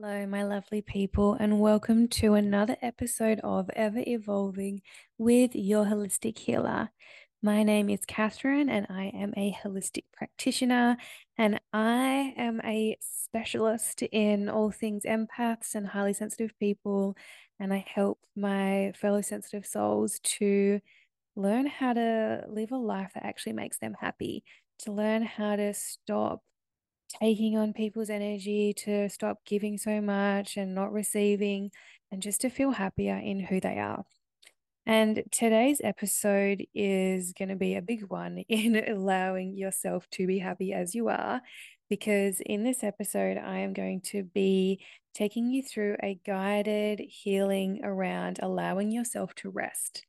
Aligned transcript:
Hello, 0.00 0.26
my 0.26 0.44
lovely 0.44 0.80
people, 0.80 1.34
and 1.40 1.58
welcome 1.58 2.06
to 2.06 2.34
another 2.34 2.76
episode 2.80 3.40
of 3.42 3.68
Ever 3.74 4.04
Evolving 4.06 4.80
with 5.18 5.56
your 5.56 5.86
holistic 5.86 6.38
healer. 6.38 6.90
My 7.42 7.64
name 7.64 7.90
is 7.90 8.04
Catherine, 8.06 8.68
and 8.68 8.86
I 8.88 9.06
am 9.06 9.34
a 9.36 9.56
holistic 9.60 10.04
practitioner, 10.12 10.98
and 11.36 11.60
I 11.72 12.32
am 12.36 12.60
a 12.62 12.96
specialist 13.00 14.02
in 14.02 14.48
all 14.48 14.70
things 14.70 15.02
empaths 15.02 15.74
and 15.74 15.88
highly 15.88 16.12
sensitive 16.12 16.56
people. 16.60 17.16
And 17.58 17.74
I 17.74 17.84
help 17.92 18.20
my 18.36 18.92
fellow 18.94 19.20
sensitive 19.20 19.66
souls 19.66 20.20
to 20.38 20.78
learn 21.34 21.66
how 21.66 21.94
to 21.94 22.44
live 22.48 22.70
a 22.70 22.76
life 22.76 23.10
that 23.14 23.26
actually 23.26 23.54
makes 23.54 23.78
them 23.78 23.96
happy, 24.00 24.44
to 24.80 24.92
learn 24.92 25.22
how 25.22 25.56
to 25.56 25.74
stop 25.74 26.44
taking 27.08 27.56
on 27.56 27.72
people's 27.72 28.10
energy, 28.10 28.72
to 28.78 29.08
stop 29.08 29.44
giving 29.44 29.78
so 29.78 30.00
much 30.00 30.56
and 30.56 30.74
not 30.74 30.92
receiving, 30.92 31.70
and 32.10 32.22
just 32.22 32.40
to 32.42 32.50
feel 32.50 32.72
happier 32.72 33.16
in 33.16 33.40
who 33.40 33.60
they 33.60 33.78
are. 33.78 34.04
And 34.86 35.22
today's 35.30 35.82
episode 35.84 36.66
is 36.74 37.34
going 37.34 37.50
to 37.50 37.56
be 37.56 37.74
a 37.74 37.82
big 37.82 38.04
one 38.04 38.38
in 38.48 38.76
allowing 38.88 39.56
yourself 39.56 40.08
to 40.12 40.26
be 40.26 40.38
happy 40.38 40.72
as 40.72 40.94
you 40.94 41.08
are. 41.08 41.42
Because 41.90 42.40
in 42.40 42.64
this 42.64 42.82
episode, 42.82 43.38
I 43.38 43.58
am 43.58 43.72
going 43.74 44.00
to 44.12 44.22
be 44.22 44.80
taking 45.14 45.50
you 45.50 45.62
through 45.62 45.96
a 46.02 46.18
guided 46.24 47.00
healing 47.00 47.80
around 47.82 48.38
allowing 48.42 48.90
yourself 48.90 49.34
to 49.36 49.50
rest. 49.50 50.07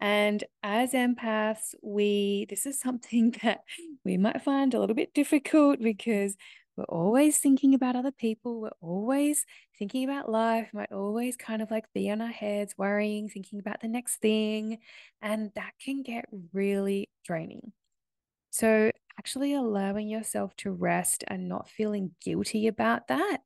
And 0.00 0.42
as 0.62 0.92
empaths, 0.92 1.74
we 1.82 2.46
this 2.48 2.66
is 2.66 2.80
something 2.80 3.34
that 3.42 3.60
we 4.04 4.16
might 4.16 4.42
find 4.42 4.74
a 4.74 4.80
little 4.80 4.96
bit 4.96 5.14
difficult 5.14 5.80
because 5.80 6.36
we're 6.76 6.84
always 6.84 7.38
thinking 7.38 7.74
about 7.74 7.96
other 7.96 8.12
people. 8.12 8.60
We're 8.60 8.70
always 8.80 9.44
thinking 9.78 10.04
about 10.04 10.30
life, 10.30 10.70
might 10.72 10.92
always 10.92 11.36
kind 11.36 11.60
of 11.60 11.70
like 11.70 11.84
be 11.92 12.10
on 12.10 12.22
our 12.22 12.28
heads, 12.28 12.74
worrying, 12.78 13.28
thinking 13.28 13.58
about 13.60 13.80
the 13.80 13.88
next 13.88 14.16
thing. 14.16 14.78
And 15.20 15.50
that 15.56 15.72
can 15.84 16.02
get 16.02 16.24
really 16.54 17.10
draining. 17.24 17.72
So, 18.50 18.90
actually 19.18 19.52
allowing 19.52 20.08
yourself 20.08 20.56
to 20.56 20.72
rest 20.72 21.24
and 21.28 21.48
not 21.48 21.68
feeling 21.68 22.12
guilty 22.22 22.66
about 22.66 23.08
that 23.08 23.40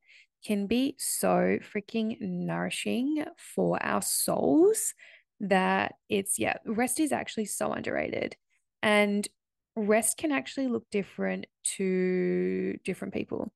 can 0.45 0.67
be 0.67 0.95
so 0.97 1.57
freaking 1.61 2.21
nourishing 2.21 3.25
for 3.37 3.83
our 3.83 4.01
souls 4.01 4.93
that 5.39 5.95
it's, 6.09 6.39
yeah, 6.39 6.57
rest 6.65 6.99
is 6.99 7.11
actually 7.11 7.45
so 7.45 7.71
underrated. 7.71 8.35
And 8.81 9.27
rest 9.75 10.17
can 10.17 10.31
actually 10.31 10.67
look 10.67 10.85
different 10.91 11.47
to 11.77 12.77
different 12.83 13.13
people. 13.13 13.51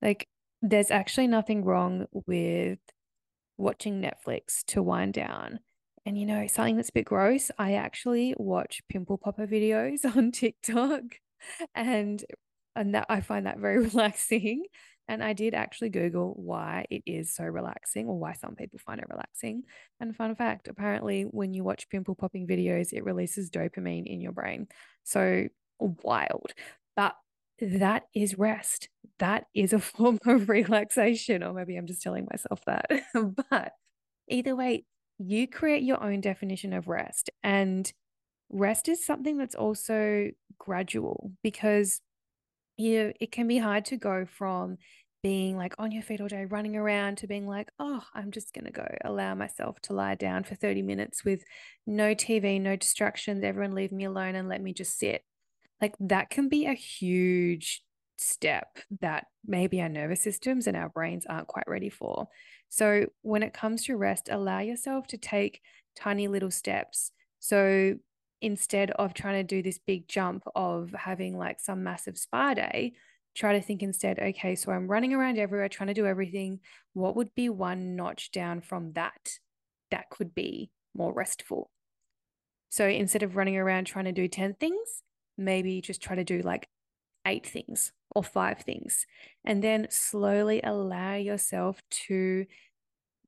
Like, 0.00 0.28
there's 0.60 0.90
actually 0.90 1.26
nothing 1.26 1.64
wrong 1.64 2.06
with 2.26 2.78
watching 3.56 4.02
Netflix 4.02 4.64
to 4.68 4.82
wind 4.82 5.14
down. 5.14 5.60
And 6.04 6.18
you 6.18 6.26
know, 6.26 6.46
something 6.46 6.76
that's 6.76 6.88
a 6.88 6.94
bit 6.94 7.04
gross, 7.04 7.50
I 7.58 7.74
actually 7.74 8.34
watch 8.36 8.82
pimple 8.88 9.18
popper 9.18 9.46
videos 9.46 10.04
on 10.16 10.32
TikTok 10.32 11.02
and 11.74 12.24
and 12.74 12.94
that 12.94 13.06
I 13.08 13.20
find 13.20 13.46
that 13.46 13.58
very 13.58 13.82
relaxing. 13.86 14.64
And 15.08 15.22
I 15.22 15.32
did 15.32 15.54
actually 15.54 15.90
Google 15.90 16.34
why 16.36 16.86
it 16.90 17.02
is 17.06 17.34
so 17.34 17.44
relaxing 17.44 18.06
or 18.06 18.18
why 18.18 18.32
some 18.34 18.54
people 18.54 18.78
find 18.78 19.00
it 19.00 19.08
relaxing. 19.10 19.64
And 20.00 20.16
fun 20.16 20.34
fact 20.34 20.68
apparently, 20.68 21.24
when 21.24 21.52
you 21.52 21.64
watch 21.64 21.88
pimple 21.88 22.14
popping 22.14 22.46
videos, 22.46 22.92
it 22.92 23.04
releases 23.04 23.50
dopamine 23.50 24.06
in 24.06 24.20
your 24.20 24.32
brain. 24.32 24.68
So 25.02 25.48
wild. 25.78 26.52
But 26.96 27.16
that 27.60 28.04
is 28.14 28.38
rest. 28.38 28.88
That 29.18 29.46
is 29.54 29.72
a 29.72 29.78
form 29.80 30.18
of 30.26 30.48
relaxation. 30.48 31.42
Or 31.42 31.52
maybe 31.52 31.76
I'm 31.76 31.86
just 31.86 32.02
telling 32.02 32.26
myself 32.30 32.60
that. 32.66 32.86
but 33.50 33.72
either 34.28 34.56
way, 34.56 34.84
you 35.18 35.46
create 35.46 35.82
your 35.82 36.02
own 36.02 36.20
definition 36.20 36.72
of 36.72 36.88
rest. 36.88 37.30
And 37.42 37.90
rest 38.50 38.88
is 38.88 39.04
something 39.04 39.36
that's 39.36 39.54
also 39.54 40.30
gradual 40.58 41.32
because 41.42 42.00
you 42.82 43.12
it 43.20 43.32
can 43.32 43.46
be 43.46 43.58
hard 43.58 43.84
to 43.84 43.96
go 43.96 44.26
from 44.26 44.76
being 45.22 45.56
like 45.56 45.74
on 45.78 45.92
your 45.92 46.02
feet 46.02 46.20
all 46.20 46.26
day 46.26 46.44
running 46.46 46.76
around 46.76 47.16
to 47.16 47.28
being 47.28 47.46
like 47.46 47.70
oh 47.78 48.02
i'm 48.12 48.32
just 48.32 48.52
going 48.52 48.64
to 48.64 48.72
go 48.72 48.86
allow 49.04 49.34
myself 49.34 49.80
to 49.80 49.92
lie 49.92 50.16
down 50.16 50.42
for 50.42 50.56
30 50.56 50.82
minutes 50.82 51.24
with 51.24 51.44
no 51.86 52.14
tv 52.14 52.60
no 52.60 52.74
distractions 52.74 53.44
everyone 53.44 53.74
leave 53.74 53.92
me 53.92 54.04
alone 54.04 54.34
and 54.34 54.48
let 54.48 54.60
me 54.60 54.72
just 54.72 54.98
sit. 54.98 55.24
Like 55.80 55.94
that 56.00 56.30
can 56.30 56.48
be 56.48 56.66
a 56.66 56.74
huge 56.74 57.82
step 58.16 58.78
that 59.00 59.26
maybe 59.44 59.80
our 59.80 59.88
nervous 59.88 60.22
systems 60.22 60.66
and 60.66 60.76
our 60.76 60.88
brains 60.88 61.26
aren't 61.26 61.48
quite 61.48 61.66
ready 61.66 61.90
for. 61.90 62.28
So 62.68 63.06
when 63.22 63.42
it 63.42 63.52
comes 63.52 63.84
to 63.86 63.96
rest 63.96 64.28
allow 64.30 64.60
yourself 64.60 65.06
to 65.08 65.16
take 65.18 65.60
tiny 65.96 66.28
little 66.28 66.50
steps. 66.50 67.10
So 67.40 67.96
instead 68.42 68.90
of 68.90 69.14
trying 69.14 69.34
to 69.34 69.54
do 69.54 69.62
this 69.62 69.78
big 69.78 70.08
jump 70.08 70.44
of 70.54 70.90
having 70.92 71.38
like 71.38 71.60
some 71.60 71.82
massive 71.82 72.18
spa 72.18 72.52
day, 72.54 72.92
try 73.34 73.54
to 73.54 73.62
think 73.62 73.82
instead, 73.82 74.18
okay, 74.18 74.54
so 74.54 74.72
I'm 74.72 74.88
running 74.88 75.14
around 75.14 75.38
everywhere 75.38 75.68
trying 75.68 75.88
to 75.88 75.94
do 75.94 76.06
everything. 76.06 76.60
What 76.92 77.16
would 77.16 77.34
be 77.34 77.48
one 77.48 77.96
notch 77.96 78.30
down 78.32 78.60
from 78.60 78.92
that 78.92 79.38
that 79.90 80.10
could 80.10 80.34
be 80.34 80.70
more 80.94 81.14
restful? 81.14 81.70
So 82.68 82.86
instead 82.86 83.22
of 83.22 83.36
running 83.36 83.56
around 83.56 83.86
trying 83.86 84.06
to 84.06 84.12
do 84.12 84.28
10 84.28 84.54
things, 84.54 85.02
maybe 85.38 85.80
just 85.80 86.02
try 86.02 86.16
to 86.16 86.24
do 86.24 86.42
like 86.42 86.68
eight 87.26 87.46
things 87.46 87.92
or 88.14 88.22
five 88.22 88.60
things. 88.60 89.06
And 89.44 89.62
then 89.62 89.86
slowly 89.90 90.60
allow 90.62 91.14
yourself 91.14 91.80
to 92.06 92.46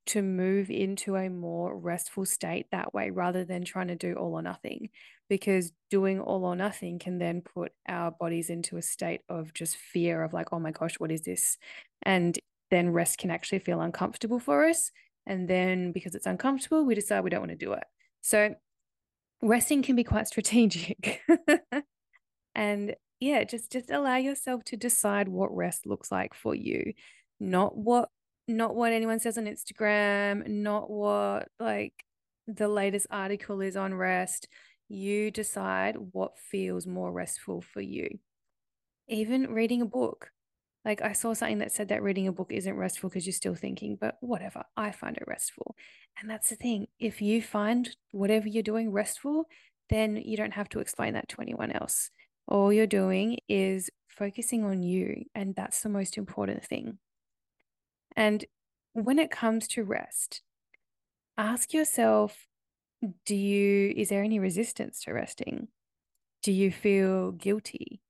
to 0.06 0.22
move 0.22 0.70
into 0.70 1.16
a 1.16 1.28
more 1.28 1.76
restful 1.76 2.26
state 2.26 2.66
that 2.70 2.92
way 2.92 3.10
rather 3.10 3.44
than 3.44 3.65
trying 3.65 3.88
to 3.88 3.97
do 3.97 4.15
all 4.15 4.34
or 4.34 4.42
nothing 4.42 4.91
because 5.28 5.72
doing 5.91 6.20
all 6.20 6.44
or 6.44 6.54
nothing 6.54 6.98
can 6.98 7.19
then 7.19 7.41
put 7.41 7.72
our 7.88 8.10
bodies 8.10 8.50
into 8.50 8.76
a 8.76 8.82
state 8.82 9.22
of 9.28 9.54
just 9.54 9.76
fear 9.76 10.22
of 10.22 10.32
like 10.32 10.53
oh 10.53 10.59
my 10.59 10.70
gosh 10.70 10.94
what 11.00 11.10
is 11.10 11.22
this? 11.22 11.56
And 12.03 12.38
then 12.70 12.91
rest 12.91 13.19
can 13.19 13.31
actually 13.31 13.60
feel 13.60 13.81
uncomfortable 13.81 14.38
for 14.38 14.66
us 14.66 14.91
and 15.26 15.48
then 15.48 15.92
because 15.92 16.15
it's 16.15 16.26
uncomfortable 16.26 16.84
we 16.84 16.94
decide 16.94 17.25
we 17.25 17.31
don't 17.31 17.41
want 17.41 17.53
to 17.53 17.56
do 17.56 17.72
it. 17.72 17.84
So 18.21 18.54
resting 19.42 19.82
can 19.82 19.97
be 19.97 20.04
quite 20.04 20.28
strategic. 20.28 21.22
And 22.54 22.94
yeah 23.21 23.44
just 23.44 23.72
just 23.72 23.91
allow 23.91 24.16
yourself 24.16 24.65
to 24.65 24.76
decide 24.76 25.28
what 25.28 25.54
rest 25.54 25.86
looks 25.86 26.10
like 26.12 26.34
for 26.34 26.54
you 26.54 26.92
not 27.41 27.76
what 27.76 28.09
not 28.47 28.75
what 28.75 28.93
anyone 28.93 29.19
says 29.19 29.38
on 29.38 29.44
Instagram, 29.47 30.47
not 30.47 30.91
what 30.91 31.49
like 31.59 32.05
the 32.47 32.69
latest 32.69 33.06
article 33.10 33.60
is 33.60 33.77
on 33.77 33.94
rest. 33.94 34.49
You 34.88 35.31
decide 35.31 35.97
what 36.12 36.38
feels 36.38 36.87
more 36.87 37.10
restful 37.10 37.62
for 37.62 37.81
you. 37.81 38.19
Even 39.09 39.53
reading 39.53 39.83
a 39.83 39.87
book. 39.87 40.31
Like 40.84 41.00
I 41.00 41.15
saw 41.15 41.33
something 41.33 41.59
that 41.60 41.72
said 41.72 41.88
that 41.88 42.03
reading 42.03 42.28
a 42.28 42.33
book 42.33 42.53
isn't 42.53 42.77
restful 42.77 43.09
because 43.09 43.27
you're 43.27 43.33
still 43.33 43.54
thinking, 43.54 43.97
but 43.99 44.19
whatever, 44.21 44.65
I 44.77 44.91
find 44.91 45.16
it 45.16 45.25
restful. 45.27 45.75
And 46.21 46.28
that's 46.28 46.50
the 46.50 46.56
thing. 46.56 46.88
If 46.99 47.22
you 47.22 47.41
find 47.41 47.88
whatever 48.10 48.49
you're 48.49 48.62
doing 48.62 48.93
restful, 48.93 49.47
then 49.88 50.16
you 50.16 50.37
don't 50.37 50.53
have 50.53 50.69
to 50.71 50.81
explain 50.81 51.15
that 51.15 51.28
to 51.31 51.41
anyone 51.41 51.72
else. 51.72 52.10
All 52.47 52.71
you're 52.71 52.87
doing 52.87 53.38
is 53.49 53.88
focusing 54.09 54.65
on 54.65 54.83
you. 54.83 55.25
And 55.34 55.54
that's 55.56 55.81
the 55.81 55.88
most 55.88 56.19
important 56.19 56.62
thing. 56.65 56.99
And 58.17 58.45
when 58.93 59.19
it 59.19 59.31
comes 59.31 59.67
to 59.69 59.85
rest, 59.85 60.43
ask 61.37 61.73
yourself 61.73 62.47
do 63.27 63.35
you 63.35 63.93
is 63.97 64.09
there 64.09 64.23
any 64.23 64.39
resistance 64.39 65.03
to 65.05 65.13
resting? 65.13 65.69
Do 66.43 66.53
you 66.53 66.71
feel 66.71 67.33
guilty? 67.33 68.01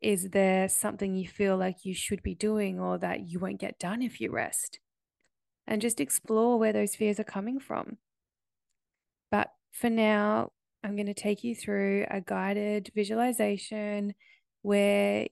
Is 0.00 0.30
there 0.30 0.68
something 0.68 1.14
you 1.14 1.28
feel 1.28 1.56
like 1.56 1.84
you 1.84 1.94
should 1.94 2.22
be 2.22 2.34
doing 2.34 2.80
or 2.80 2.98
that 2.98 3.28
you 3.28 3.38
won't 3.38 3.60
get 3.60 3.78
done 3.78 4.02
if 4.02 4.20
you 4.20 4.30
rest? 4.30 4.80
And 5.66 5.82
just 5.82 6.00
explore 6.00 6.58
where 6.58 6.72
those 6.72 6.96
fears 6.96 7.20
are 7.20 7.24
coming 7.24 7.60
from. 7.60 7.98
But 9.30 9.50
for 9.72 9.90
now, 9.90 10.52
I'm 10.82 10.96
going 10.96 11.06
to 11.06 11.14
take 11.14 11.44
you 11.44 11.54
through 11.54 12.06
a 12.10 12.20
guided 12.20 12.90
visualization 12.94 14.14
where 14.62 15.26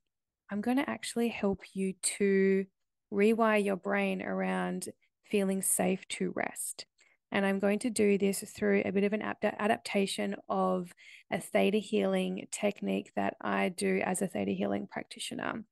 I'm 0.51 0.61
going 0.61 0.77
to 0.77 0.89
actually 0.89 1.29
help 1.29 1.63
you 1.73 1.95
to 2.19 2.67
rewire 3.13 3.65
your 3.65 3.77
brain 3.77 4.23
around 4.23 4.89
feeling 5.25 5.63
safe 5.63 6.07
to 6.09 6.33
rest. 6.35 6.87
And 7.31 7.45
I'm 7.45 7.59
going 7.59 7.79
to 7.81 7.91
do 7.91 8.17
this 8.17 8.41
through 8.41 8.83
a 8.85 8.91
bit 8.91 9.05
of 9.05 9.13
an 9.13 9.23
adaptation 9.23 10.37
of 10.49 10.93
a 11.31 11.39
theta 11.39 11.79
healing 11.79 12.47
technique 12.51 13.13
that 13.17 13.37
I 13.41 13.69
do 13.69 14.01
as 14.03 14.23
a 14.23 14.27
theta 14.27 14.53
healing 14.53 14.87
practitioner. 14.87 15.65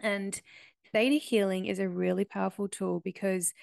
And 0.00 0.40
theta 0.92 1.16
healing 1.16 1.66
is 1.66 1.78
a 1.78 1.88
really 1.88 2.24
powerful 2.24 2.66
tool 2.66 3.00
because 3.00 3.54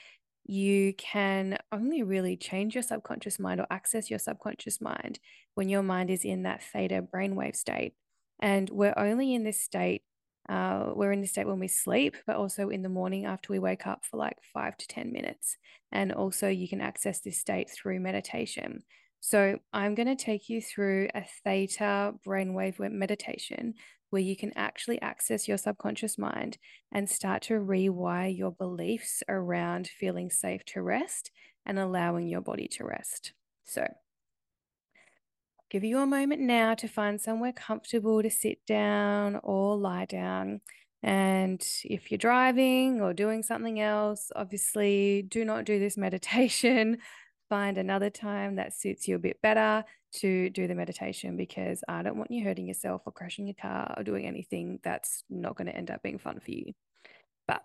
you 0.46 0.94
can 0.94 1.58
only 1.74 2.04
really 2.04 2.38
change 2.38 2.74
your 2.74 2.82
subconscious 2.84 3.38
mind 3.38 3.60
or 3.60 3.68
access 3.70 4.10
your 4.10 4.20
subconscious 4.20 4.80
mind 4.80 5.20
when 5.56 5.68
your 5.68 5.84
mind 5.84 6.10
is 6.10 6.24
in 6.24 6.44
that 6.44 6.64
theta 6.64 7.02
brainwave 7.02 7.58
state. 7.58 7.94
And 8.40 8.70
we're 8.70 8.94
only 8.96 9.34
in 9.34 9.44
this 9.44 9.60
state 9.60 10.04
Uh, 10.50 10.92
we're 10.96 11.12
in 11.12 11.22
this 11.22 11.32
state 11.32 11.48
when 11.48 11.60
we 11.60 11.68
sleep, 11.68 12.16
but 12.26 12.36
also 12.36 12.70
in 12.70 12.82
the 12.82 12.90
morning 12.90 13.26
after 13.26 13.52
we 13.52 13.60
wake 13.60 13.86
up 13.86 14.06
for 14.06 14.18
like 14.18 14.38
five 14.54 14.78
to 14.78 14.88
10 14.88 15.12
minutes. 15.12 15.58
And 15.92 16.12
also, 16.14 16.48
you 16.48 16.68
can 16.68 16.82
access 16.82 17.20
this 17.20 17.40
state 17.40 17.70
through 17.70 18.00
meditation. 18.00 18.84
So, 19.20 19.60
I'm 19.74 19.96
going 19.96 20.08
to 20.08 20.16
take 20.16 20.50
you 20.50 20.62
through 20.62 21.10
a 21.14 21.24
theta 21.44 22.14
brainwave 22.26 22.80
meditation 22.80 23.74
where 24.10 24.22
you 24.22 24.38
can 24.38 24.54
actually 24.56 25.02
access 25.02 25.48
your 25.48 25.58
subconscious 25.58 26.18
mind 26.18 26.58
and 26.92 27.10
start 27.10 27.42
to 27.44 27.56
rewire 27.56 28.36
your 28.36 28.52
beliefs 28.52 29.22
around 29.28 29.88
feeling 29.88 30.30
safe 30.30 30.64
to 30.66 30.82
rest 30.82 31.32
and 31.66 31.78
allowing 31.78 32.28
your 32.28 32.42
body 32.42 32.68
to 32.70 32.86
rest. 32.86 33.34
So, 33.66 33.86
give 35.70 35.84
you 35.84 36.00
a 36.00 36.06
moment 36.06 36.42
now 36.42 36.74
to 36.76 36.88
find 36.88 37.20
somewhere 37.20 37.52
comfortable 37.52 38.22
to 38.22 38.30
sit 38.30 38.66
down 38.66 39.40
or 39.44 39.76
lie 39.78 40.06
down. 40.06 40.62
And 41.04 41.66
if 41.84 42.10
you're 42.10 42.18
driving 42.18 43.02
or 43.02 43.14
doing 43.14 43.44
something 43.44 43.80
else, 43.80 44.32
obviously 44.36 45.24
do 45.28 45.46
not 45.46 45.66
do 45.66 45.80
this 45.80 45.98
meditation. 46.08 47.00
Find 47.50 47.78
another 47.78 48.10
time 48.10 48.56
that 48.56 48.74
suits 48.74 49.08
you 49.08 49.16
a 49.16 49.20
bit 49.20 49.42
better 49.42 49.86
to 50.16 50.50
do 50.50 50.68
the 50.68 50.76
meditation 50.76 51.38
because 51.38 51.84
I 51.88 52.02
don't 52.02 52.18
want 52.18 52.32
you 52.32 52.44
hurting 52.44 52.68
yourself 52.68 53.04
or 53.06 53.12
crashing 53.12 53.48
your 53.48 53.56
car 53.56 53.94
or 53.96 54.04
doing 54.04 54.26
anything 54.26 54.80
that's 54.84 55.24
not 55.30 55.56
going 55.56 55.68
to 55.68 55.76
end 55.76 55.92
up 55.92 56.02
being 56.02 56.18
fun 56.18 56.40
for 56.40 56.52
you. 56.52 56.74
But 57.48 57.64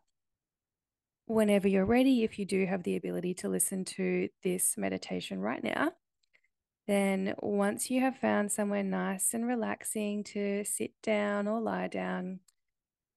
whenever 1.27 1.69
you're 1.69 1.85
ready, 1.85 2.23
if 2.23 2.39
you 2.39 2.45
do 2.45 2.67
have 2.67 2.83
the 2.83 2.97
ability 2.97 3.35
to 3.35 3.49
listen 3.49 3.85
to 3.87 4.29
this 4.43 4.77
meditation 4.77 5.41
right 5.41 5.63
now, 5.63 5.93
then 6.93 7.35
once 7.41 7.91
you 7.91 8.03
have 8.03 8.19
found 8.19 8.53
somewhere 8.53 8.83
nice 8.83 9.33
and 9.33 9.47
relaxing 9.47 10.23
to 10.23 10.63
sit 10.65 10.93
down 11.03 11.49
or 11.49 11.59
lie 11.59 11.89
down, 11.89 12.41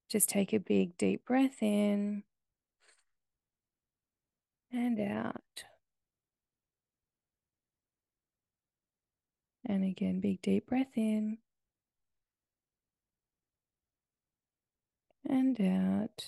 just 0.09 0.29
take 0.29 0.53
a 0.53 0.59
big 0.59 0.97
deep 0.97 1.25
breath 1.25 1.61
in 1.61 2.23
and 4.71 4.99
out. 5.01 5.65
And 9.65 9.83
again, 9.83 10.21
big 10.21 10.41
deep 10.41 10.67
breath 10.67 10.95
in 10.95 11.39
and 15.27 15.59
out. 15.59 16.25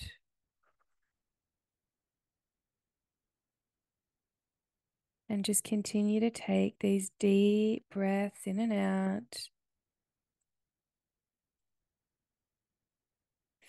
And 5.28 5.44
just 5.44 5.62
continue 5.62 6.20
to 6.20 6.30
take 6.30 6.78
these 6.80 7.10
deep 7.18 7.84
breaths 7.90 8.46
in 8.46 8.58
and 8.58 8.72
out. 8.72 9.50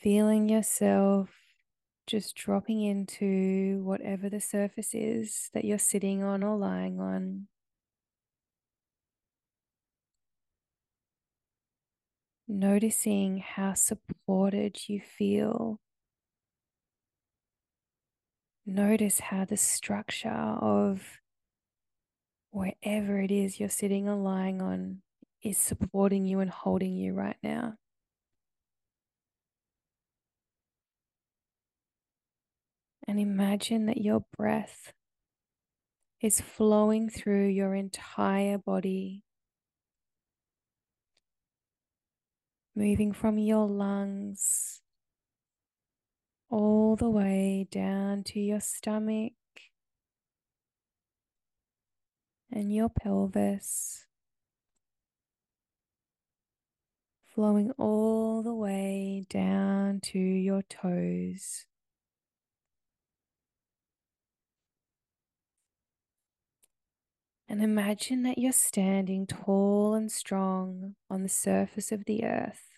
Feeling 0.01 0.47
yourself 0.47 1.29
just 2.09 2.35
dropping 2.35 2.81
into 2.81 3.81
whatever 3.83 4.29
the 4.29 4.39
surface 4.41 4.95
is 4.95 5.51
that 5.53 5.63
you're 5.63 5.77
sitting 5.77 6.23
on 6.23 6.41
or 6.41 6.57
lying 6.57 6.99
on. 6.99 7.47
Noticing 12.47 13.37
how 13.37 13.75
supported 13.75 14.89
you 14.89 14.99
feel. 15.01 15.79
Notice 18.65 19.19
how 19.19 19.45
the 19.45 19.57
structure 19.57 20.29
of 20.29 21.19
wherever 22.51 23.19
it 23.19 23.31
is 23.31 23.59
you're 23.59 23.69
sitting 23.69 24.07
or 24.07 24.15
lying 24.15 24.61
on 24.61 25.01
is 25.43 25.57
supporting 25.57 26.25
you 26.25 26.39
and 26.39 26.49
holding 26.49 26.93
you 26.93 27.13
right 27.13 27.37
now. 27.43 27.75
And 33.07 33.19
imagine 33.19 33.87
that 33.87 33.97
your 33.97 34.23
breath 34.37 34.93
is 36.21 36.41
flowing 36.41 37.09
through 37.09 37.47
your 37.47 37.73
entire 37.73 38.57
body, 38.57 39.23
moving 42.75 43.13
from 43.13 43.37
your 43.39 43.67
lungs 43.67 44.81
all 46.49 46.95
the 46.95 47.09
way 47.09 47.67
down 47.71 48.23
to 48.23 48.39
your 48.39 48.59
stomach 48.59 49.33
and 52.51 52.73
your 52.73 52.89
pelvis, 52.89 54.05
flowing 57.27 57.71
all 57.77 58.41
the 58.43 58.53
way 58.53 59.25
down 59.29 59.99
to 60.01 60.19
your 60.19 60.61
toes. 60.63 61.65
And 67.47 67.63
imagine 67.63 68.23
that 68.23 68.37
you're 68.37 68.51
standing 68.51 69.25
tall 69.25 69.95
and 69.95 70.11
strong 70.11 70.95
on 71.09 71.23
the 71.23 71.29
surface 71.29 71.91
of 71.91 72.05
the 72.05 72.23
earth. 72.23 72.69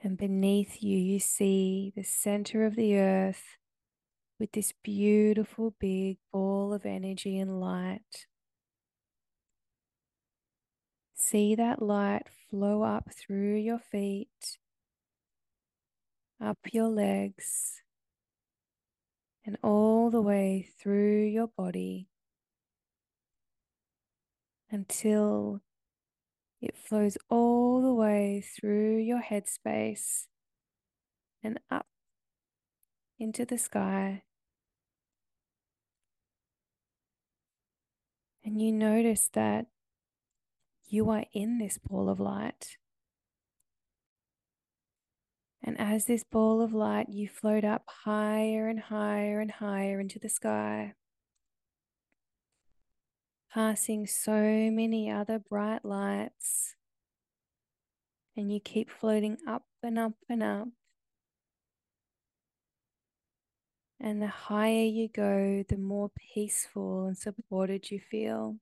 And 0.00 0.16
beneath 0.16 0.82
you, 0.82 0.96
you 0.96 1.20
see 1.20 1.92
the 1.94 2.02
center 2.02 2.64
of 2.64 2.74
the 2.74 2.98
earth 2.98 3.57
with 4.38 4.52
this 4.52 4.72
beautiful 4.84 5.74
big 5.80 6.18
ball 6.32 6.72
of 6.72 6.86
energy 6.86 7.38
and 7.38 7.60
light. 7.60 8.26
See 11.14 11.54
that 11.56 11.82
light 11.82 12.26
flow 12.48 12.82
up 12.82 13.10
through 13.12 13.56
your 13.56 13.80
feet, 13.80 14.58
up 16.40 16.58
your 16.72 16.88
legs, 16.88 17.82
and 19.44 19.58
all 19.62 20.10
the 20.10 20.22
way 20.22 20.70
through 20.80 21.24
your 21.24 21.48
body 21.48 22.08
until 24.70 25.60
it 26.60 26.76
flows 26.76 27.18
all 27.28 27.82
the 27.82 27.92
way 27.92 28.40
through 28.40 28.98
your 28.98 29.22
headspace 29.22 30.26
and 31.42 31.58
up 31.70 31.86
into 33.18 33.44
the 33.44 33.58
sky 33.58 34.22
And 38.48 38.62
you 38.62 38.72
notice 38.72 39.28
that 39.34 39.66
you 40.88 41.10
are 41.10 41.26
in 41.34 41.58
this 41.58 41.76
ball 41.76 42.08
of 42.08 42.18
light. 42.18 42.78
And 45.62 45.78
as 45.78 46.06
this 46.06 46.24
ball 46.24 46.62
of 46.62 46.72
light, 46.72 47.10
you 47.10 47.28
float 47.28 47.62
up 47.62 47.84
higher 48.04 48.66
and 48.66 48.80
higher 48.80 49.40
and 49.40 49.50
higher 49.50 50.00
into 50.00 50.18
the 50.18 50.30
sky, 50.30 50.94
passing 53.52 54.06
so 54.06 54.32
many 54.72 55.10
other 55.10 55.38
bright 55.38 55.84
lights. 55.84 56.74
And 58.34 58.50
you 58.50 58.60
keep 58.60 58.90
floating 58.90 59.36
up 59.46 59.64
and 59.82 59.98
up 59.98 60.14
and 60.26 60.42
up. 60.42 60.68
And 64.00 64.22
the 64.22 64.28
higher 64.28 64.84
you 64.84 65.08
go, 65.08 65.64
the 65.68 65.76
more 65.76 66.10
peaceful 66.34 67.06
and 67.06 67.18
supported 67.18 67.90
you 67.90 67.98
feel. 67.98 68.56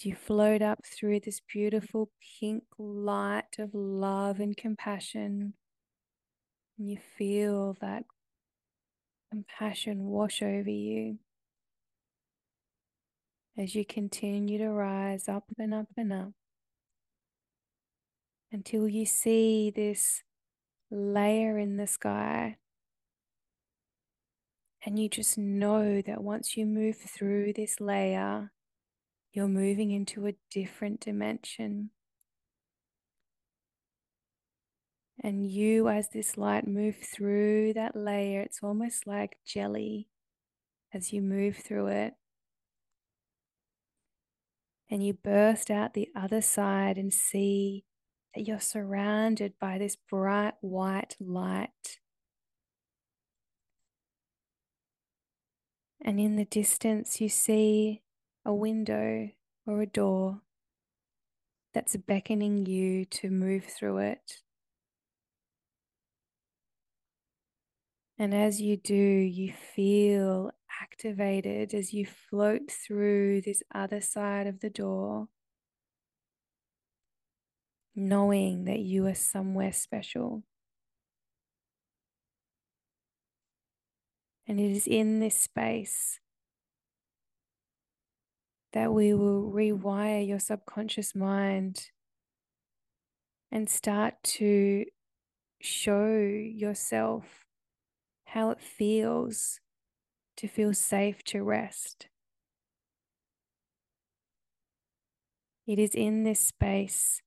You 0.00 0.14
float 0.14 0.62
up 0.62 0.86
through 0.86 1.20
this 1.20 1.40
beautiful 1.52 2.10
pink 2.38 2.62
light 2.78 3.58
of 3.58 3.74
love 3.74 4.38
and 4.38 4.56
compassion. 4.56 5.54
And 6.78 6.88
you 6.88 6.98
feel 7.16 7.76
that 7.80 8.04
compassion 9.32 10.04
wash 10.04 10.40
over 10.40 10.70
you 10.70 11.18
as 13.58 13.74
you 13.74 13.84
continue 13.84 14.58
to 14.58 14.68
rise 14.68 15.28
up 15.28 15.44
and 15.58 15.74
up 15.74 15.88
and 15.96 16.12
up 16.12 16.32
until 18.52 18.88
you 18.88 19.04
see 19.04 19.72
this 19.74 20.22
layer 20.92 21.58
in 21.58 21.76
the 21.76 21.86
sky 21.88 22.56
and 24.84 24.98
you 24.98 25.08
just 25.08 25.36
know 25.36 26.00
that 26.02 26.22
once 26.22 26.56
you 26.56 26.64
move 26.64 26.96
through 26.96 27.52
this 27.54 27.80
layer, 27.80 28.52
you're 29.32 29.48
moving 29.48 29.90
into 29.90 30.26
a 30.26 30.34
different 30.50 31.00
dimension. 31.00 31.90
And 35.22 35.50
you, 35.50 35.88
as 35.88 36.08
this 36.10 36.38
light 36.38 36.66
move 36.66 36.96
through 36.96 37.72
that 37.74 37.96
layer, 37.96 38.40
it's 38.40 38.60
almost 38.62 39.06
like 39.06 39.38
jelly 39.44 40.08
as 40.94 41.12
you 41.12 41.22
move 41.22 41.56
through 41.56 41.88
it. 41.88 42.14
And 44.88 45.04
you 45.04 45.12
burst 45.12 45.70
out 45.70 45.94
the 45.94 46.08
other 46.16 46.40
side 46.40 46.96
and 46.96 47.12
see 47.12 47.84
that 48.34 48.46
you're 48.46 48.60
surrounded 48.60 49.54
by 49.60 49.78
this 49.78 49.96
bright 49.96 50.54
white 50.60 51.16
light. 51.20 51.98
And 56.00 56.20
in 56.20 56.36
the 56.36 56.44
distance, 56.44 57.20
you 57.20 57.28
see 57.28 58.02
a 58.44 58.54
window 58.54 59.30
or 59.66 59.82
a 59.82 59.86
door 59.86 60.40
that's 61.74 61.96
beckoning 61.96 62.66
you 62.66 63.04
to 63.04 63.30
move 63.30 63.64
through 63.64 63.98
it. 63.98 64.42
And 68.18 68.34
as 68.34 68.60
you 68.60 68.76
do, 68.76 68.94
you 68.94 69.52
feel 69.52 70.50
activated 70.82 71.72
as 71.74 71.92
you 71.92 72.06
float 72.06 72.70
through 72.70 73.42
this 73.42 73.62
other 73.72 74.00
side 74.00 74.46
of 74.46 74.60
the 74.60 74.70
door, 74.70 75.28
knowing 77.94 78.64
that 78.64 78.80
you 78.80 79.06
are 79.06 79.14
somewhere 79.14 79.72
special. 79.72 80.42
And 84.48 84.58
it 84.58 84.72
is 84.72 84.86
in 84.86 85.20
this 85.20 85.36
space 85.36 86.20
that 88.72 88.92
we 88.92 89.12
will 89.12 89.52
rewire 89.52 90.26
your 90.26 90.38
subconscious 90.38 91.14
mind 91.14 91.90
and 93.52 93.68
start 93.68 94.14
to 94.22 94.86
show 95.60 96.06
yourself 96.06 97.44
how 98.26 98.50
it 98.50 98.60
feels 98.60 99.60
to 100.38 100.48
feel 100.48 100.72
safe 100.72 101.22
to 101.24 101.42
rest. 101.42 102.08
It 105.66 105.78
is 105.78 105.94
in 105.94 106.24
this 106.24 106.40
space 106.40 107.20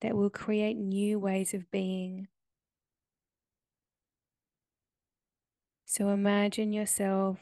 that 0.00 0.16
will 0.16 0.30
create 0.30 0.76
new 0.76 1.20
ways 1.20 1.54
of 1.54 1.70
being. 1.70 2.26
So 5.96 6.08
imagine 6.08 6.72
yourself 6.72 7.38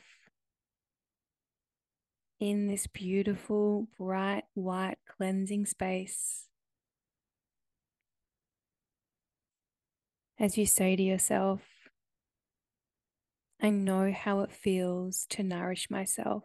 in 2.39 2.67
this 2.67 2.87
beautiful, 2.87 3.89
bright, 3.97 4.45
white, 4.53 4.99
cleansing 5.09 5.65
space. 5.65 6.49
As 10.39 10.59
you 10.59 10.67
say 10.67 10.97
to 10.97 11.03
yourself, 11.03 11.63
I 13.59 13.71
know 13.71 14.13
how 14.13 14.41
it 14.41 14.53
feels 14.53 15.25
to 15.31 15.43
nourish 15.43 15.89
myself. 15.89 16.45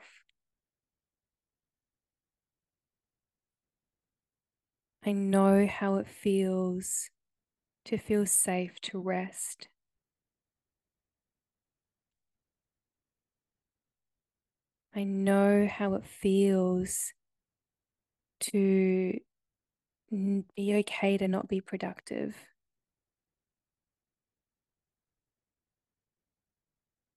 I 5.05 5.11
know 5.11 5.67
how 5.67 5.97
it 5.97 6.07
feels 6.07 7.09
to 7.83 7.97
feel 7.97 8.25
safe 8.25 8.79
to 8.83 8.97
rest. 8.97 9.67
I 14.97 15.03
know 15.03 15.67
how 15.67 15.93
it 15.93 16.07
feels 16.07 17.13
to 18.39 19.19
be 20.09 20.75
okay 20.75 21.17
to 21.17 21.27
not 21.27 21.47
be 21.47 21.61
productive. 21.61 22.35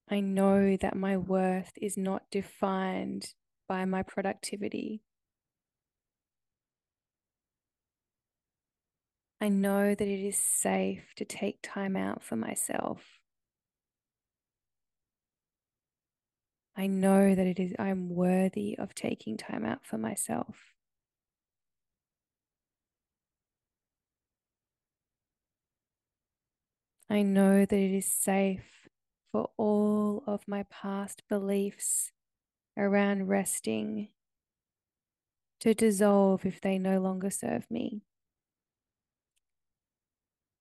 I 0.07 0.19
know 0.19 0.77
that 0.77 0.95
my 0.95 1.17
worth 1.17 1.71
is 1.81 1.97
not 1.97 2.29
defined 2.29 3.33
by 3.67 3.85
my 3.85 4.03
productivity. 4.03 5.01
I 9.39 9.49
know 9.49 9.95
that 9.95 10.07
it 10.07 10.27
is 10.27 10.37
safe 10.37 11.15
to 11.15 11.25
take 11.25 11.57
time 11.63 11.95
out 11.95 12.23
for 12.23 12.35
myself. 12.35 13.20
I 16.81 16.87
know 16.87 17.35
that 17.35 17.45
it 17.45 17.59
is 17.59 17.75
I'm 17.77 18.09
worthy 18.09 18.75
of 18.79 18.95
taking 18.95 19.37
time 19.37 19.63
out 19.63 19.85
for 19.85 19.99
myself. 19.99 20.73
I 27.07 27.21
know 27.21 27.65
that 27.67 27.77
it 27.77 27.95
is 27.95 28.07
safe 28.07 28.89
for 29.31 29.51
all 29.57 30.23
of 30.25 30.47
my 30.47 30.63
past 30.71 31.21
beliefs 31.29 32.13
around 32.75 33.27
resting 33.27 34.07
to 35.59 35.75
dissolve 35.75 36.47
if 36.47 36.61
they 36.61 36.79
no 36.79 36.99
longer 36.99 37.29
serve 37.29 37.69
me. 37.69 38.01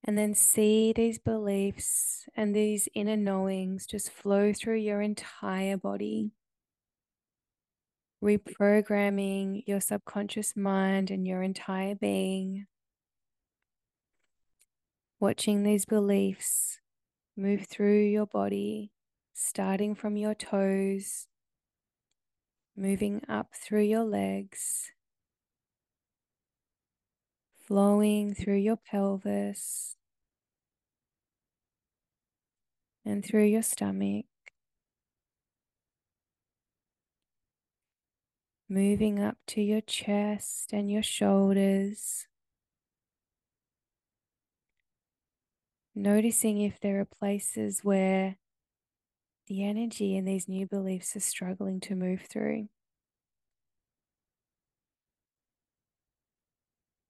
And 0.05 0.17
then 0.17 0.35
see 0.35 0.93
these 0.95 1.19
beliefs 1.19 2.27
and 2.35 2.55
these 2.55 2.89
inner 2.95 3.17
knowings 3.17 3.87
just 3.87 4.11
flow 4.11 4.53
through 4.53 4.79
your 4.79 5.03
entire 5.03 5.77
body, 5.77 6.33
reprogramming 8.23 9.63
your 9.67 9.81
subconscious 9.81 10.57
mind 10.57 11.11
and 11.11 11.27
your 11.27 11.43
entire 11.43 11.95
being. 11.95 12.67
Watching 15.21 15.63
these 15.63 15.85
beliefs 15.85 16.81
Move 17.41 17.67
through 17.67 18.03
your 18.03 18.27
body, 18.27 18.93
starting 19.33 19.95
from 19.95 20.15
your 20.15 20.35
toes, 20.35 21.27
moving 22.77 23.23
up 23.31 23.55
through 23.55 23.85
your 23.85 24.05
legs, 24.05 24.91
flowing 27.71 28.35
through 28.35 28.57
your 28.57 28.75
pelvis 28.75 29.95
and 33.05 33.25
through 33.25 33.45
your 33.45 33.63
stomach. 33.63 34.27
Moving 38.69 39.23
up 39.23 39.37
to 39.47 39.63
your 39.63 39.83
chest 39.83 40.73
and 40.73 40.91
your 40.91 41.05
shoulders. 41.05 42.27
noticing 45.95 46.61
if 46.61 46.81
there 46.81 46.99
are 47.01 47.05
places 47.05 47.81
where 47.83 48.37
the 49.49 49.65
energy 49.65 50.17
and 50.17 50.27
these 50.27 50.49
new 50.49 50.67
beliefs 50.67 51.15
are 51.15 51.21
struggling 51.21 51.79
to 51.81 51.95
move 51.95 52.23
through. 52.23 52.69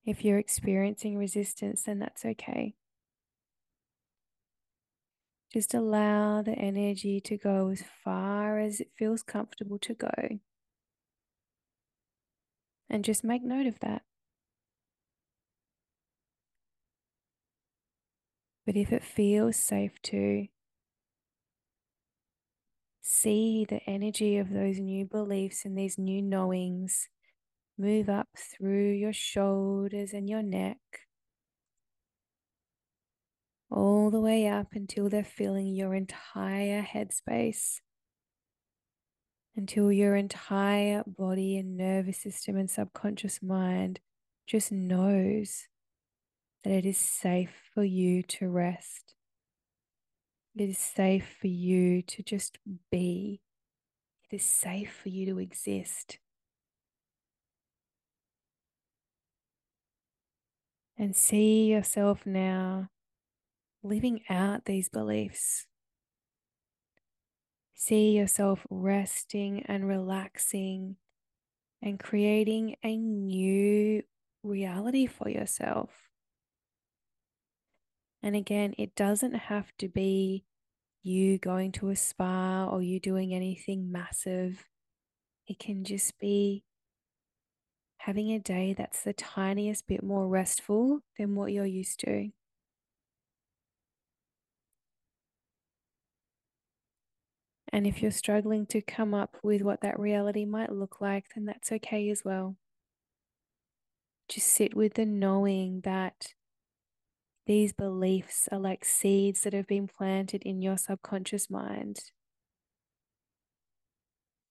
If 0.05 0.25
you're 0.25 0.39
experiencing 0.39 1.17
resistance, 1.17 1.83
then 1.83 1.99
that's 1.99 2.25
okay. 2.25 2.75
Just 5.53 5.75
allow 5.75 6.43
the 6.43 6.53
energy 6.53 7.21
to 7.23 7.37
go 7.37 7.69
as 7.69 7.83
far 8.05 8.61
as 8.61 8.81
it 8.81 8.93
feels 8.97 9.23
comfortable 9.23 9.79
to 9.81 9.95
go. 9.95 10.39
And 12.89 13.05
just 13.05 13.25
make 13.25 13.43
note 13.43 13.67
of 13.67 13.81
that. 13.81 14.03
But 18.65 18.77
if 18.77 18.93
it 18.93 19.03
feels 19.05 19.57
safe 19.57 20.01
to, 20.05 20.47
see 23.01 23.67
the 23.69 23.81
energy 23.89 24.37
of 24.37 24.51
those 24.51 24.79
new 24.79 25.05
beliefs 25.05 25.65
and 25.65 25.77
these 25.77 25.99
new 25.99 26.23
knowings 26.23 27.09
move 27.81 28.11
up 28.11 28.29
through 28.37 28.91
your 28.91 29.13
shoulders 29.13 30.13
and 30.13 30.29
your 30.29 30.43
neck, 30.43 30.77
all 33.71 34.11
the 34.11 34.21
way 34.21 34.47
up 34.47 34.69
until 34.75 35.09
they're 35.09 35.25
filling 35.25 35.75
your 35.75 35.95
entire 35.95 36.83
headspace, 36.83 37.81
until 39.57 39.91
your 39.91 40.15
entire 40.15 41.03
body 41.07 41.57
and 41.57 41.77
nervous 41.77 42.19
system 42.19 42.57
and 42.57 42.71
subconscious 42.71 43.43
mind 43.43 44.01
just 44.47 44.71
knows 44.71 45.67
that 46.65 46.73
it 46.73 46.85
is 46.85 46.99
safe 46.99 47.71
for 47.73 47.83
you 47.83 48.23
to 48.23 48.49
rest. 48.49 49.15
It 50.55 50.69
is 50.69 50.79
safe 50.79 51.37
for 51.41 51.47
you 51.47 52.03
to 52.03 52.23
just 52.23 52.59
be. 52.91 53.41
It 54.31 54.37
is 54.37 54.45
safe 54.45 54.93
for 55.03 55.09
you 55.09 55.27
to 55.27 55.39
exist. 55.39 56.19
And 61.01 61.17
see 61.17 61.65
yourself 61.65 62.27
now 62.27 62.91
living 63.83 64.21
out 64.29 64.67
these 64.67 64.91
beliefs. 64.91 65.67
See 67.75 68.11
yourself 68.11 68.67
resting 68.69 69.63
and 69.65 69.89
relaxing 69.89 70.97
and 71.81 71.99
creating 71.99 72.77
a 72.85 72.99
new 72.99 74.03
reality 74.43 75.07
for 75.07 75.31
yourself. 75.31 76.11
And 78.23 78.37
again, 78.37 78.75
it 78.77 78.95
doesn't 78.95 79.33
have 79.33 79.73
to 79.79 79.89
be 79.89 80.45
you 81.03 81.39
going 81.39 81.73
to 81.73 81.89
a 81.89 81.97
spa 81.97 82.67
or 82.67 82.83
you 82.83 83.01
doing 83.01 83.33
anything 83.33 83.91
massive. 83.91 84.67
It 85.47 85.59
can 85.59 85.83
just 85.83 86.19
be 86.19 86.63
having 88.05 88.33
a 88.33 88.39
day 88.39 88.73
that's 88.73 89.03
the 89.03 89.13
tiniest 89.13 89.87
bit 89.87 90.03
more 90.03 90.27
restful 90.27 91.01
than 91.19 91.35
what 91.35 91.53
you're 91.53 91.67
used 91.67 92.01
to. 92.01 92.31
And 97.71 97.87
if 97.87 98.01
you're 98.01 98.11
struggling 98.11 98.65
to 98.67 98.81
come 98.81 99.13
up 99.13 99.37
with 99.43 99.61
what 99.61 99.83
that 99.83 100.01
reality 100.01 100.47
might 100.47 100.73
look 100.73 101.03
like, 101.03 101.27
then 101.35 101.45
that's 101.45 101.71
okay 101.73 102.09
as 102.09 102.23
well. 102.25 102.57
Just 104.31 104.47
sit 104.47 104.75
with 104.75 104.95
the 104.95 105.05
knowing 105.05 105.83
that 105.83 106.35
these 107.47 107.75
beliefs 107.75 108.49
are 108.51 108.59
like 108.59 108.85
seeds 108.85 109.43
that 109.43 109.53
have 109.53 109.67
been 109.67 109.87
planted 109.87 110.43
in 110.45 110.63
your 110.63 110.79
subconscious 110.79 111.51
mind 111.51 111.99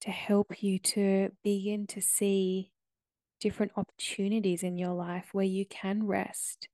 to 0.01 0.11
help 0.11 0.61
you 0.61 0.77
to 0.79 1.31
begin 1.43 1.87
to 1.87 1.99
see 1.99 2.71
different 3.39 3.71
opportunities 3.75 4.63
in 4.63 4.77
your 4.77 4.93
life 4.93 5.29
where 5.31 5.45
you 5.45 5.65
can 5.65 6.05
rest 6.05 6.67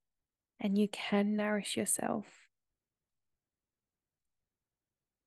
and 0.60 0.78
you 0.78 0.88
can 0.88 1.36
nourish 1.36 1.78
yourself. 1.78 2.26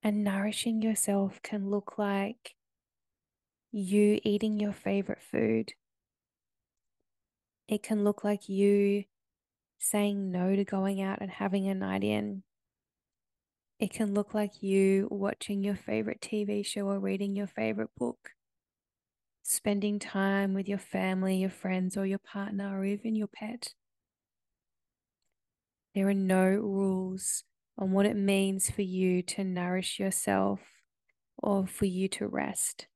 And 0.02 0.24
nourishing 0.24 0.80
yourself 0.82 1.40
can 1.42 1.70
look 1.70 1.98
like 1.98 2.54
you 3.72 4.20
eating 4.24 4.58
your 4.58 4.72
favorite 4.72 5.22
food. 5.22 5.72
It 7.68 7.82
can 7.82 8.04
look 8.04 8.24
like 8.24 8.48
you 8.48 9.04
saying 9.78 10.30
no 10.30 10.56
to 10.56 10.64
going 10.64 11.00
out 11.02 11.18
and 11.20 11.30
having 11.30 11.68
a 11.68 11.74
night 11.74 12.02
in. 12.02 12.42
It 13.78 13.92
can 13.92 14.14
look 14.14 14.34
like 14.34 14.62
you 14.62 15.06
watching 15.10 15.62
your 15.62 15.76
favorite 15.76 16.20
TV 16.20 16.64
show 16.64 16.86
or 16.86 16.98
reading 16.98 17.36
your 17.36 17.46
favorite 17.46 17.90
book, 17.96 18.30
spending 19.48 19.98
time 19.98 20.52
with 20.52 20.68
your 20.68 20.78
family, 20.78 21.38
your 21.38 21.48
friends, 21.48 21.96
or 21.96 22.04
your 22.04 22.18
partner, 22.18 22.78
or 22.78 22.84
even 22.84 23.16
your 23.16 23.28
pet. 23.28 23.72
There 25.94 26.06
are 26.06 26.14
no 26.14 26.44
rules 26.44 27.44
on 27.78 27.92
what 27.92 28.04
it 28.04 28.14
means 28.14 28.68
for 28.68 28.82
you 28.82 29.22
to 29.22 29.44
nourish 29.44 29.98
yourself 29.98 30.60
or 31.38 31.66
for 31.66 31.86
you 31.86 32.08
to 32.08 32.26
rest. 32.26 32.88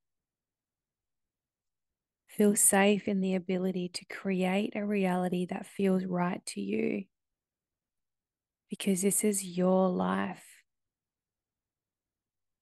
Feel 2.28 2.54
safe 2.54 3.08
in 3.08 3.22
the 3.22 3.34
ability 3.34 3.88
to 3.88 4.04
create 4.04 4.74
a 4.76 4.84
reality 4.84 5.46
that 5.46 5.66
feels 5.66 6.04
right 6.04 6.44
to 6.46 6.60
you 6.60 7.04
because 8.68 9.00
this 9.00 9.24
is 9.24 9.42
your 9.42 9.88
life 9.88 10.44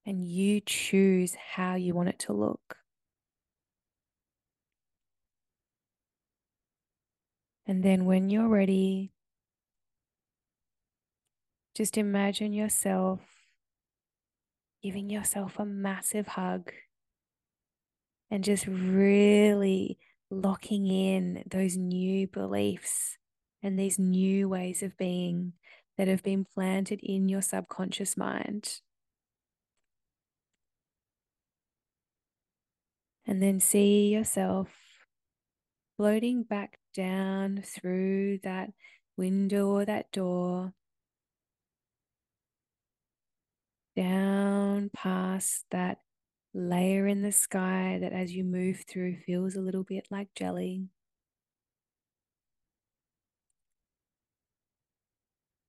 and 0.06 0.24
you 0.24 0.60
choose 0.60 1.34
how 1.34 1.74
you 1.74 1.92
want 1.92 2.08
it 2.08 2.18
to 2.20 2.32
look. 2.32 2.79
And 7.70 7.84
then 7.84 8.04
when 8.04 8.30
you're 8.30 8.48
ready, 8.48 9.12
just 11.76 11.96
imagine 11.96 12.52
yourself 12.52 13.20
giving 14.82 15.08
yourself 15.08 15.56
a 15.56 15.64
massive 15.64 16.26
hug 16.26 16.72
and 18.28 18.42
just 18.42 18.66
really 18.66 20.00
locking 20.32 20.88
in 20.88 21.44
those 21.48 21.76
new 21.76 22.26
beliefs 22.26 23.18
and 23.62 23.78
these 23.78 24.00
new 24.00 24.48
ways 24.48 24.82
of 24.82 24.96
being 24.96 25.52
that 25.96 26.08
have 26.08 26.24
been 26.24 26.44
planted 26.44 26.98
in 27.04 27.28
your 27.28 27.40
subconscious 27.40 28.16
mind. 28.16 28.80
And 33.24 33.40
then 33.40 33.60
see 33.60 34.08
yourself 34.08 34.70
floating 35.96 36.42
back 36.42 36.79
down 36.94 37.62
through 37.64 38.38
that 38.42 38.70
window 39.16 39.68
or 39.68 39.84
that 39.84 40.10
door, 40.12 40.72
down 43.96 44.90
past 44.94 45.64
that 45.70 45.98
layer 46.54 47.06
in 47.06 47.22
the 47.22 47.32
sky 47.32 47.98
that 48.00 48.12
as 48.12 48.32
you 48.32 48.44
move 48.44 48.84
through 48.88 49.16
feels 49.26 49.56
a 49.56 49.60
little 49.60 49.84
bit 49.84 50.06
like 50.10 50.28
jelly. 50.34 50.88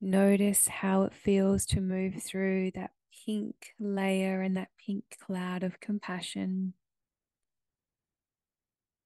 Notice 0.01 0.67
how 0.67 1.03
it 1.03 1.13
feels 1.13 1.65
to 1.67 1.81
move 1.81 2.23
through 2.23 2.71
that 2.71 2.91
pink 3.25 3.75
layer 3.79 4.41
and 4.41 4.57
that 4.57 4.69
pink 4.83 5.03
cloud 5.19 5.63
of 5.63 5.79
compassion 5.79 6.73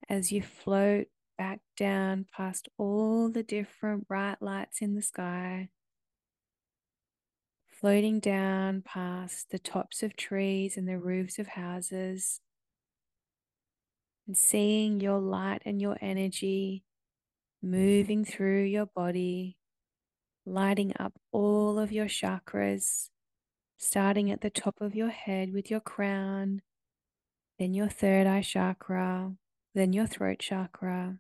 as 0.08 0.32
you 0.32 0.42
float 0.42 1.08
back 1.38 1.60
down 1.78 2.26
past 2.36 2.70
all 2.78 3.30
the 3.30 3.44
different 3.44 4.08
bright 4.08 4.42
lights 4.42 4.82
in 4.82 4.96
the 4.96 5.02
sky. 5.02 5.70
Floating 7.68 8.20
down 8.20 8.82
past 8.82 9.52
the 9.52 9.60
tops 9.60 10.02
of 10.02 10.16
trees 10.16 10.78
and 10.78 10.88
the 10.88 10.98
roofs 10.98 11.38
of 11.38 11.48
houses, 11.48 12.40
and 14.28 14.38
seeing 14.38 15.00
your 15.02 15.20
light 15.20 15.62
and 15.66 15.82
your 15.82 15.98
energy 16.02 16.84
moving 17.62 18.24
through 18.24 18.64
your 18.64 18.86
body, 18.86 19.58
lighting 20.46 20.94
up 21.00 21.14
all 21.32 21.78
of 21.80 21.92
your 21.92 22.06
chakras, 22.06 23.10
starting 23.78 24.32
at 24.32 24.42
the 24.42 24.50
top 24.50 24.82
of 24.82 24.96
your 24.96 25.10
head 25.10 25.54
with 25.54 25.70
your 25.70 25.80
crown, 25.80 26.62
then 27.60 27.74
your 27.74 27.90
third 27.90 28.26
eye 28.26 28.42
chakra, 28.42 29.34
then 29.74 29.94
your 29.94 30.08
throat 30.08 30.40
chakra, 30.40 31.20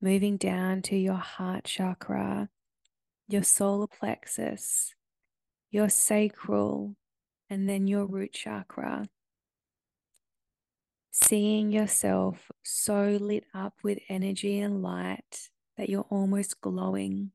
moving 0.00 0.36
down 0.36 0.82
to 0.82 0.96
your 0.96 1.14
heart 1.14 1.64
chakra, 1.64 2.48
your 3.26 3.42
solar 3.42 3.86
plexus, 3.86 4.94
your 5.70 5.88
sacral, 5.88 6.94
and 7.50 7.68
then 7.68 7.86
your 7.86 8.06
root 8.06 8.32
chakra. 8.32 9.06
Seeing 11.10 11.72
yourself 11.72 12.50
so 12.62 13.18
lit 13.20 13.44
up 13.52 13.74
with 13.82 13.98
energy 14.08 14.60
and 14.60 14.82
light 14.82 15.48
that 15.76 15.88
you're 15.88 16.06
almost 16.10 16.60
glowing. 16.60 17.32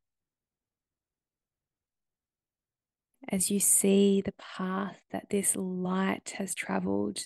As 3.29 3.49
you 3.51 3.59
see 3.59 4.21
the 4.21 4.33
path 4.33 4.97
that 5.11 5.29
this 5.29 5.55
light 5.55 6.35
has 6.37 6.55
traveled. 6.55 7.19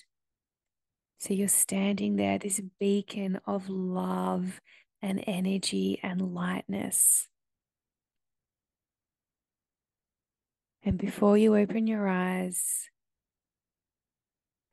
So 1.20 1.34
you're 1.34 1.48
standing 1.48 2.16
there, 2.16 2.38
this 2.38 2.62
beacon 2.80 3.40
of 3.46 3.70
love 3.70 4.62
and 5.02 5.24
energy 5.28 6.00
and 6.02 6.34
lightness. 6.34 7.28
And 10.84 10.98
before 10.98 11.38
you 11.38 11.56
open 11.56 11.88
your 11.88 12.08
eyes, 12.08 12.90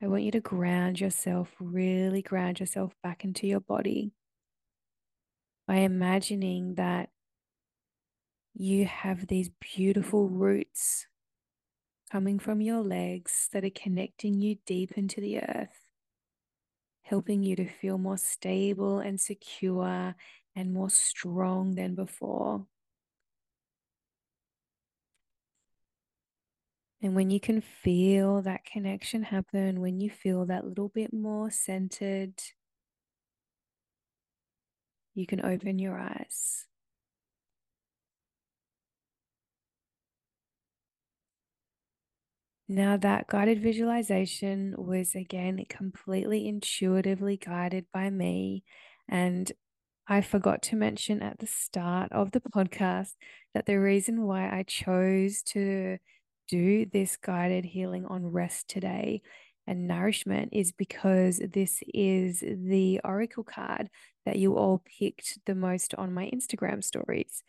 I 0.01 0.07
want 0.07 0.23
you 0.23 0.31
to 0.31 0.39
ground 0.39 0.99
yourself, 0.99 1.51
really 1.59 2.21
ground 2.21 2.59
yourself 2.59 2.93
back 3.01 3.23
into 3.23 3.47
your 3.47 3.59
body 3.59 4.11
by 5.67 5.77
imagining 5.77 6.75
that 6.75 7.09
you 8.53 8.85
have 8.85 9.27
these 9.27 9.49
beautiful 9.75 10.29
roots 10.29 11.07
coming 12.11 12.39
from 12.39 12.61
your 12.61 12.81
legs 12.81 13.49
that 13.51 13.65
are 13.65 13.69
connecting 13.69 14.39
you 14.39 14.57
deep 14.65 14.93
into 14.93 15.19
the 15.19 15.39
earth, 15.39 15.84
helping 17.05 17.43
you 17.43 17.55
to 17.55 17.67
feel 17.67 17.97
more 17.99 18.17
stable 18.17 18.99
and 18.99 19.21
secure 19.21 20.15
and 20.55 20.73
more 20.73 20.89
strong 20.89 21.75
than 21.75 21.93
before. 21.95 22.65
And 27.01 27.15
when 27.15 27.29
you 27.29 27.39
can 27.39 27.61
feel 27.61 28.41
that 28.41 28.65
connection 28.65 29.21
happen, 29.21 29.81
when 29.81 29.99
you 29.99 30.09
feel 30.09 30.45
that 30.47 30.65
little 30.65 30.89
bit 30.89 31.13
more 31.13 31.51
centered, 31.51 32.33
you 35.13 35.27
can 35.27 35.45
open 35.45 35.77
your 35.77 35.99
eyes. 35.99 36.65
Now, 42.67 42.97
that 42.97 43.27
guided 43.27 43.61
visualization 43.61 44.73
was 44.77 45.13
again 45.13 45.63
completely 45.69 46.47
intuitively 46.47 47.37
guided 47.37 47.85
by 47.93 48.09
me. 48.09 48.63
And 49.07 49.51
I 50.07 50.21
forgot 50.21 50.63
to 50.63 50.75
mention 50.75 51.21
at 51.21 51.39
the 51.39 51.47
start 51.47 52.11
of 52.11 52.31
the 52.31 52.41
podcast 52.41 53.13
that 53.53 53.67
the 53.67 53.75
reason 53.79 54.23
why 54.23 54.49
I 54.49 54.63
chose 54.63 55.43
to 55.43 55.97
do 56.47 56.85
this 56.85 57.17
guided 57.17 57.65
healing 57.65 58.05
on 58.05 58.25
rest 58.25 58.67
today 58.67 59.21
and 59.67 59.87
nourishment 59.87 60.49
is 60.51 60.71
because 60.71 61.39
this 61.53 61.81
is 61.93 62.41
the 62.41 63.01
oracle 63.03 63.43
card 63.43 63.89
that 64.25 64.37
you 64.37 64.55
all 64.55 64.83
picked 64.99 65.39
the 65.45 65.55
most 65.55 65.95
on 65.95 66.13
my 66.13 66.29
Instagram 66.33 66.83
stories. 66.83 67.43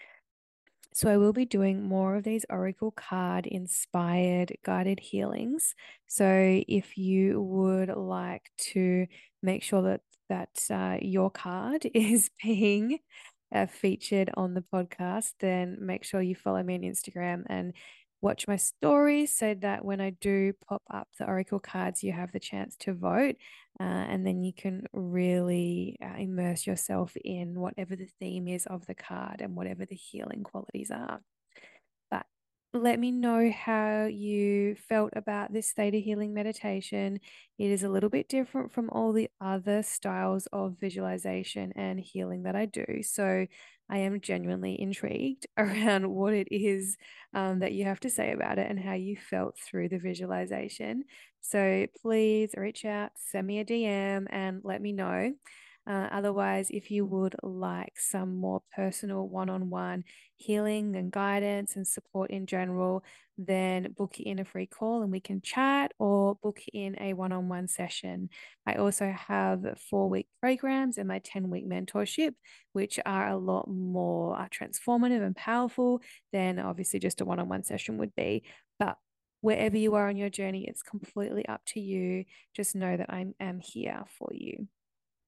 So, 0.97 1.11
I 1.11 1.19
will 1.19 1.35
be 1.35 1.45
doing 1.45 1.83
more 1.83 2.17
of 2.17 2.25
these 2.25 2.47
oracle 2.49 2.91
card 2.91 3.47
inspired 3.47 4.57
guided 4.65 4.99
healings. 4.99 5.75
So, 6.07 6.63
if 6.67 6.97
you 6.97 7.43
would 7.43 7.91
like 7.95 8.51
to 8.73 9.07
make 9.43 9.63
sure 9.63 9.83
that 9.83 10.01
that 10.31 10.59
uh, 10.71 10.97
your 11.03 11.31
card 11.31 11.87
is 11.95 12.31
being 12.43 13.01
uh, 13.55 13.67
featured 13.67 14.31
on 14.39 14.55
the 14.55 14.63
podcast, 14.63 15.35
then 15.41 15.77
make 15.81 16.03
sure 16.03 16.23
you 16.23 16.35
follow 16.35 16.63
me 16.63 16.77
on 16.77 16.81
Instagram 16.81 17.43
and 17.47 17.75
watch 18.21 18.49
my 18.49 18.57
stories 18.57 19.37
so 19.37 19.55
that 19.55 19.85
when 19.85 20.01
I 20.01 20.11
do 20.11 20.53
pop 20.69 20.83
up 20.93 21.09
the 21.19 21.27
Oracle 21.27 21.61
cards, 21.61 22.03
you 22.03 22.13
have 22.13 22.33
the 22.33 22.41
chance 22.41 22.77
to 22.81 22.95
vote. 22.95 23.37
Uh, 23.79 23.83
and 23.83 24.27
then 24.27 24.43
you 24.43 24.53
can 24.55 24.87
really 24.93 25.99
uh, 26.03 26.17
immerse 26.19 26.67
yourself 26.67 27.15
in 27.25 27.61
whatever 27.61 27.95
the 27.95 28.09
theme 28.19 28.49
is 28.49 28.67
of 28.67 28.87
the 28.87 28.95
card 28.95 29.41
and 29.41 29.55
whatever 29.55 29.85
the 29.85 29.95
healing 29.95 30.43
qualities 30.43 30.91
are. 30.91 31.21
Let 32.77 32.99
me 33.01 33.11
know 33.11 33.51
how 33.51 34.05
you 34.05 34.75
felt 34.89 35.13
about 35.17 35.53
this 35.53 35.73
theta 35.73 35.97
healing 35.99 36.35
meditation. 36.35 37.21
It 37.59 37.71
is 37.71 37.83
a 37.83 37.89
little 37.89 38.11
bit 38.11 38.29
different 38.29 38.71
from 38.73 38.91
all 38.91 39.13
the 39.13 39.31
other 39.41 39.83
styles 39.83 40.47
of 40.53 40.77
visualization 40.79 41.73
and 41.75 41.99
healing 41.99 42.43
that 42.43 42.55
I 42.55 42.67
do. 42.67 43.03
So 43.03 43.47
I 43.89 43.99
am 43.99 44.21
genuinely 44.21 44.79
intrigued 44.79 45.47
around 45.57 46.11
what 46.11 46.35
it 46.35 46.49
is 46.51 46.99
um, 47.33 47.61
that 47.61 47.73
you 47.73 47.85
have 47.85 48.01
to 48.01 48.11
say 48.11 48.33
about 48.33 48.59
it 48.59 48.69
and 48.71 48.79
how 48.79 48.95
you 48.95 49.17
felt 49.17 49.59
through 49.59 49.89
the 49.89 49.99
visualization. 49.99 51.05
So 51.41 51.87
please 52.03 52.51
reach 52.57 52.85
out, 52.85 53.13
send 53.17 53.47
me 53.47 53.61
a 53.61 53.65
DM, 53.65 54.27
and 54.29 54.61
let 54.65 54.83
me 54.83 54.93
know. 54.93 55.33
Uh, 55.87 56.09
otherwise, 56.11 56.69
if 56.71 56.91
you 56.91 57.07
would 57.07 57.37
like 57.43 57.93
some 57.97 58.37
more 58.37 58.63
personal 58.75 59.29
one 59.29 59.49
on 59.49 59.71
one 59.71 60.03
healing 60.35 60.97
and 60.97 61.13
guidance 61.13 61.77
and 61.77 61.87
support 61.87 62.31
in 62.31 62.47
general, 62.47 63.05
then 63.39 63.93
book 63.97 64.19
in 64.19 64.39
a 64.39 64.45
free 64.45 64.67
call 64.67 65.03
and 65.03 65.13
we 65.13 65.21
can 65.21 65.41
chat 65.41 65.93
or 65.99 66.35
book 66.37 66.61
in 66.73 66.97
a 67.01 67.13
one 67.13 67.33
on 67.33 67.49
one 67.49 67.69
session. 67.69 68.31
I 68.67 68.75
also 68.75 69.15
have 69.29 69.79
four 69.91 70.09
week 70.09 70.27
programs 70.41 70.99
and 70.99 71.07
my 71.07 71.21
10 71.21 71.51
week 71.51 71.69
mentorship, 71.69 72.35
which 72.73 72.99
are 73.07 73.29
a 73.29 73.37
lot 73.37 73.69
more 73.69 74.39
uh, 74.39 74.49
transformative 74.49 75.25
and 75.25 75.37
powerful 75.37 76.01
than 76.33 76.59
obviously 76.59 76.99
just 76.99 77.21
a 77.21 77.25
one 77.25 77.39
on 77.39 77.49
one 77.49 77.63
session 77.63 77.99
would 77.99 78.15
be. 78.15 78.43
But 78.79 78.97
wherever 79.41 79.77
you 79.77 79.95
are 79.95 80.09
on 80.09 80.17
your 80.17 80.31
journey, 80.31 80.67
it's 80.67 80.83
completely 80.83 81.47
up 81.47 81.61
to 81.67 81.81
you. 81.81 82.25
Just 82.55 82.75
know 82.75 82.97
that 82.97 83.11
I 83.11 83.27
am 83.39 83.61
here 83.61 84.05
for 84.19 84.31
you. 84.33 84.67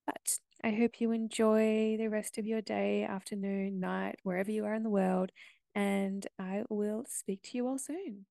But 0.06 0.38
I 0.62 0.70
hope 0.72 1.00
you 1.00 1.10
enjoy 1.12 1.96
the 1.98 2.08
rest 2.08 2.38
of 2.38 2.46
your 2.46 2.62
day, 2.62 3.02
afternoon, 3.04 3.80
night, 3.80 4.20
wherever 4.22 4.50
you 4.52 4.64
are 4.66 4.74
in 4.74 4.84
the 4.84 4.90
world. 4.90 5.32
And 5.74 6.26
I 6.38 6.64
will 6.70 7.04
speak 7.08 7.42
to 7.44 7.56
you 7.56 7.66
all 7.68 7.78
soon. 7.78 8.28